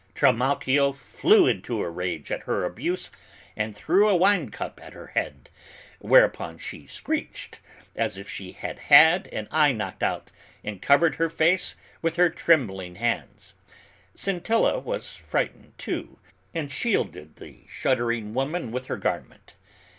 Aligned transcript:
Trimalchio 0.15 0.93
flew 0.93 1.45
into 1.45 1.83
a 1.83 1.87
rage 1.91 2.31
at 2.31 2.45
her 2.45 2.63
abuse 2.65 3.11
and 3.55 3.75
threw 3.75 4.09
a 4.09 4.15
wine 4.15 4.49
cup 4.49 4.79
at 4.81 4.93
her 4.93 5.05
head, 5.13 5.47
whereupon 5.99 6.57
she 6.57 6.87
screeched, 6.87 7.59
as 7.95 8.17
if 8.17 8.27
she 8.27 8.53
had 8.53 8.79
had 8.79 9.27
an 9.27 9.47
eye 9.51 9.71
knocked 9.71 10.01
out 10.01 10.31
and 10.63 10.81
covered 10.81 11.17
her 11.17 11.29
face 11.29 11.75
with 12.01 12.15
her 12.15 12.31
trembling 12.31 12.95
hands. 12.95 13.53
Scintilla 14.15 14.79
was 14.79 15.15
frightened, 15.15 15.77
too, 15.77 16.17
and 16.51 16.71
shielded 16.71 17.35
the 17.35 17.59
shuddering 17.67 18.33
woman 18.33 18.71
with 18.71 18.87
her 18.87 18.97
garment. 18.97 19.53